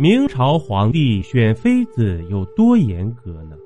[0.00, 3.58] 明朝皇帝选妃子有多严格呢？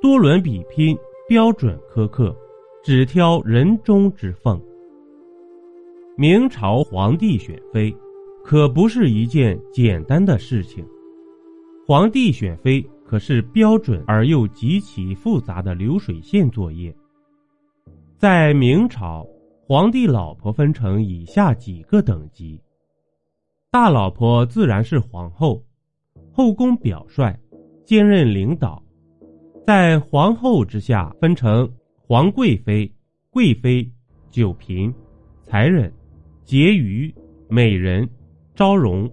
[0.00, 2.36] 多轮比拼，标准苛刻，
[2.82, 4.60] 只挑人中之凤。
[6.16, 7.94] 明朝皇帝选妃，
[8.42, 10.84] 可不是一件简单的事情。
[11.86, 16.92] 皇帝选妃可是标准而又极其复杂的流水线作业。
[18.18, 19.24] 在明朝，
[19.64, 22.60] 皇帝老婆分成以下几个等级。
[23.72, 25.64] 大老婆自然是皇后，
[26.30, 27.34] 后宫表率，
[27.86, 28.82] 兼任领导。
[29.66, 32.92] 在皇后之下，分成皇贵妃、
[33.30, 33.90] 贵妃、
[34.28, 34.92] 九嫔、
[35.42, 35.90] 才人、
[36.44, 37.14] 婕妤、
[37.48, 38.06] 美人、
[38.54, 39.10] 昭容、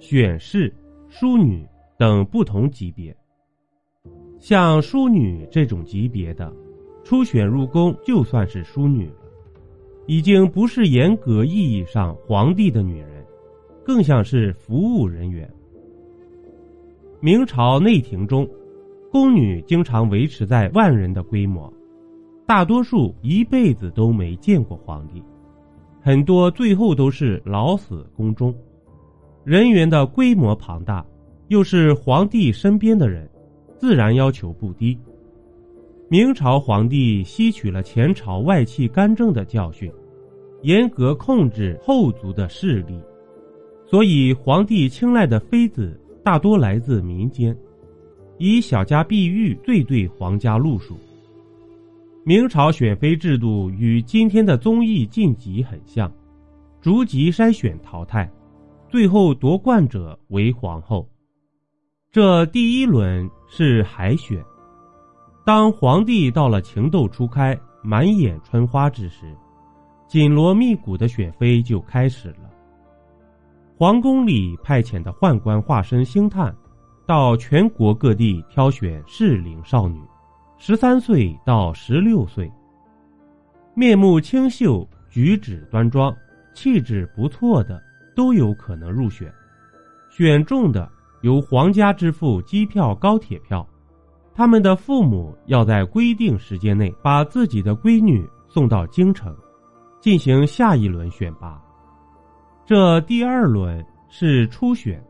[0.00, 0.74] 选侍、
[1.10, 1.68] 淑女
[1.98, 3.14] 等不同级别。
[4.38, 6.50] 像淑女这种级别的，
[7.04, 9.30] 初选入宫就算是淑女了，
[10.06, 13.17] 已经不是严格意义上皇帝的女人。
[13.88, 15.50] 更像是服务人员。
[17.20, 18.46] 明朝内廷中，
[19.10, 21.72] 宫女经常维持在万人的规模，
[22.46, 25.22] 大多数一辈子都没见过皇帝，
[26.02, 28.54] 很多最后都是老死宫中。
[29.42, 31.02] 人员的规模庞大，
[31.46, 33.26] 又是皇帝身边的人，
[33.78, 34.98] 自然要求不低。
[36.10, 39.90] 明朝皇帝吸取了前朝外戚干政的教训，
[40.60, 43.00] 严格控制后族的势力。
[43.90, 47.56] 所以，皇帝青睐的妃子大多来自民间，
[48.36, 50.94] 以小家碧玉最对皇家路数。
[52.22, 56.12] 明朝选妃制度与今天的综艺晋级很像，
[56.82, 58.30] 逐级筛选淘汰，
[58.90, 61.08] 最后夺冠者为皇后。
[62.12, 64.44] 这第一轮是海选，
[65.46, 69.34] 当皇帝到了情窦初开、满眼春花之时，
[70.06, 72.50] 紧锣密鼓的选妃就开始了。
[73.78, 76.52] 皇宫里派遣的宦官化身星探，
[77.06, 80.00] 到全国各地挑选适龄少女，
[80.56, 82.50] 十三岁到十六岁，
[83.74, 86.12] 面目清秀、举止端庄、
[86.52, 87.80] 气质不错的
[88.16, 89.32] 都有可能入选。
[90.10, 93.64] 选中的由皇家支付机票、高铁票，
[94.34, 99.32] 他们的父母要在规定时间内把自己的闺女送到京城，
[100.00, 101.62] 进行下一轮选拔。
[102.68, 105.02] 这第二轮是初选，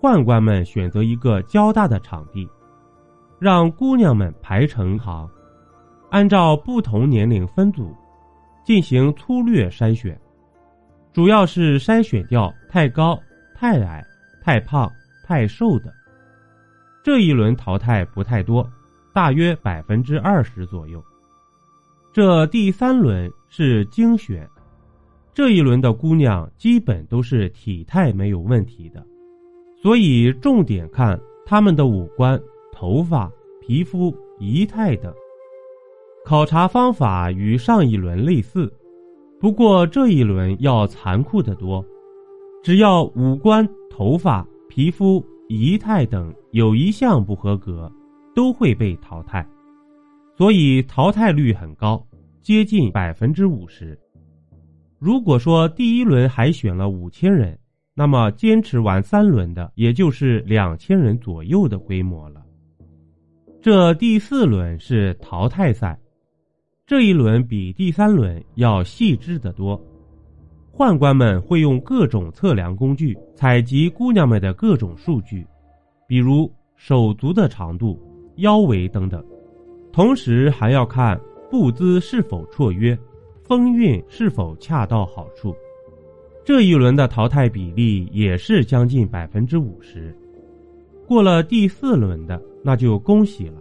[0.00, 2.50] 宦官们选择一个较大的场地，
[3.38, 5.30] 让姑娘们排成行，
[6.10, 7.94] 按照不同年龄分组，
[8.64, 10.20] 进行粗略筛选，
[11.12, 13.16] 主要是筛选掉太高、
[13.54, 14.04] 太矮、
[14.42, 14.90] 太胖、
[15.24, 15.94] 太瘦的。
[17.04, 18.68] 这一轮淘汰不太多，
[19.14, 21.00] 大约百分之二十左右。
[22.12, 24.44] 这第三轮是精选。
[25.38, 29.06] 这一轮的姑娘基本都是体态没有问题的，
[29.80, 31.16] 所以重点看
[31.46, 32.36] 她们的五官、
[32.72, 35.14] 头发、皮肤、仪态等。
[36.24, 38.68] 考察方法与上一轮类似，
[39.38, 41.86] 不过这一轮要残酷得多。
[42.60, 47.88] 只要五官、头发、皮肤、仪态等有一项不合格，
[48.34, 49.46] 都会被淘汰，
[50.36, 52.04] 所以淘汰率很高，
[52.42, 53.96] 接近百分之五十。
[54.98, 57.56] 如果说第一轮海选了五千人，
[57.94, 62.42] 那么坚持完三轮的也就是两千人左右的规模了。
[63.60, 65.98] 这第四轮是淘汰赛，
[66.84, 69.80] 这一轮比第三轮要细致得多。
[70.72, 75.46] 宦官们会用各种测量工具采集姑娘们的各种数据，
[76.06, 78.00] 比如手足的长度、
[78.36, 79.24] 腰围等等，
[79.92, 81.20] 同时还要看
[81.50, 82.98] 步姿是否绰约。
[83.48, 85.56] 风韵是否恰到好处？
[86.44, 90.14] 这一轮的淘汰比例也是将近百分之五十。
[91.06, 93.54] 过了第四轮的，那就恭喜了，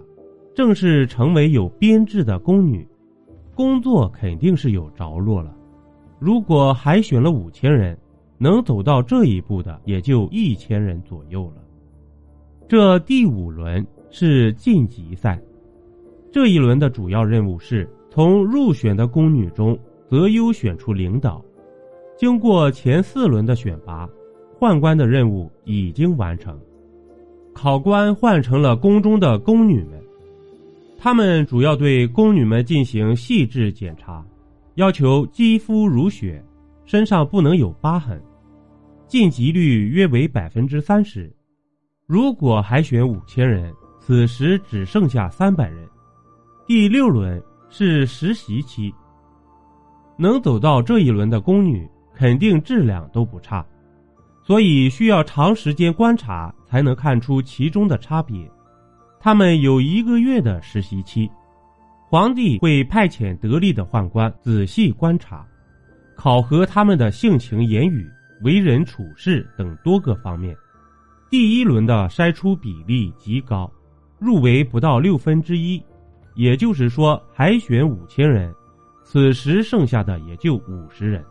[0.53, 2.85] 正式成为有编制的宫女，
[3.55, 5.55] 工作肯定是有着落了。
[6.19, 7.97] 如果海选了五千人，
[8.37, 11.63] 能走到这一步的也就一千人左右了。
[12.67, 15.41] 这第五轮是晋级赛，
[16.29, 17.89] 这一轮的主要任务是。
[18.09, 19.77] 从入选的宫女中
[20.09, 21.43] 择优选出领导，
[22.17, 24.09] 经过前四轮的选拔，
[24.59, 26.59] 宦官的任务已经完成。
[27.53, 30.01] 考官换成了宫中的宫女们，
[30.97, 34.25] 他们主要对宫女们进行细致检查，
[34.75, 36.43] 要求肌肤如雪，
[36.85, 38.21] 身上不能有疤痕，
[39.07, 41.31] 晋级率约为百分之三十。
[42.05, 45.87] 如果海选五千人，此时只剩下三百人，
[46.65, 47.41] 第六轮。
[47.69, 48.93] 是实习期，
[50.17, 53.65] 能走到这一轮的宫女肯定质量都不差，
[54.43, 58.49] 所以需要长时间观察才能看出其中的差别。
[59.19, 61.29] 他们有一个月的实习期，
[62.07, 65.45] 皇帝会派遣得力的宦官仔细观察，
[66.15, 68.09] 考核他们的性情、言语、
[68.43, 70.55] 为人处事等多个方面。
[71.29, 73.69] 第一轮的筛出比例极高，
[74.17, 75.83] 入围不到六分之一，
[76.37, 78.53] 也就是说，海选五千人，
[79.03, 81.25] 此时剩下的也就五十人。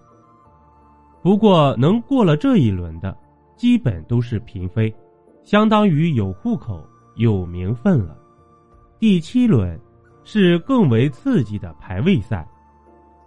[1.23, 3.17] 不过，能过了这一轮的，
[3.56, 4.93] 基本都是嫔妃，
[5.44, 8.19] 相当于有户口、有名分了。
[8.99, 9.79] 第七轮
[10.25, 12.44] 是更为刺激的排位赛，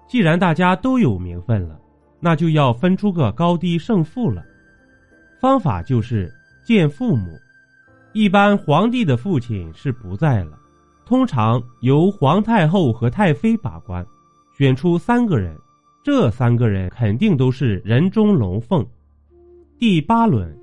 [0.05, 1.79] 既然大家都有名分了，
[2.19, 4.43] 那就要分出个高低胜负了。
[5.39, 6.29] 方法就是
[6.65, 7.31] 见父母，
[8.11, 10.58] 一般皇帝的父亲是不在了，
[11.09, 14.05] 通常由皇太后和太妃把关，
[14.55, 15.57] 选出三个人。
[16.03, 18.85] 这三个人肯定都是人中龙凤。
[19.79, 20.55] 第八轮，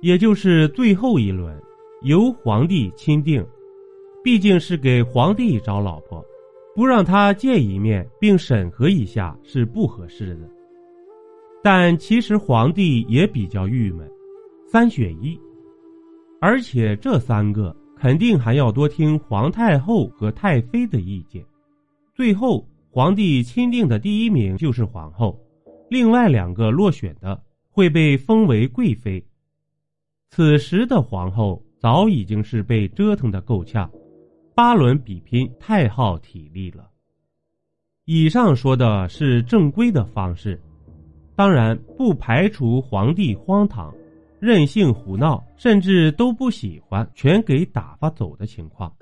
[0.00, 1.56] 也就是最后一轮，
[2.02, 3.46] 由皇帝钦定。
[4.24, 6.20] 毕竟是给皇帝找老婆，
[6.74, 10.50] 不让他见一面并审核一下是不合适的。
[11.62, 14.10] 但其实皇帝也比较郁闷，
[14.66, 15.38] 三选一，
[16.40, 21.44] 而且这三个肯定还要多听皇太后和太妃的意见。
[22.14, 22.66] 最后。
[22.88, 25.38] 皇帝钦定的第一名就是皇后，
[25.90, 27.38] 另外两个落选的
[27.68, 29.22] 会被封为贵妃。
[30.30, 33.90] 此时的皇后早已经是被折腾的够呛，
[34.54, 36.88] 八轮比拼太耗体力了。
[38.06, 40.58] 以上说的是正规的方式，
[41.34, 43.94] 当然不排除皇帝荒唐、
[44.46, 48.92] 任性胡闹，甚至都不喜欢，全给打发走的情况。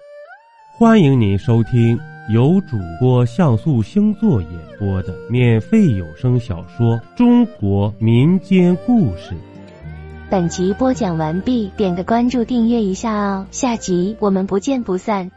[0.78, 2.00] 欢迎您收听。
[2.32, 9.34] 由主播像素星座演播的免费有声小说《中国民间故事》。
[10.30, 15.30] 本集播讲完毕，点个关注，订阅一下哦，下集我们不见不散。